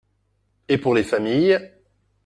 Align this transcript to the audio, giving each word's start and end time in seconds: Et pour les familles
Et 0.67 0.79
pour 0.79 0.95
les 0.95 1.03
familles 1.03 1.59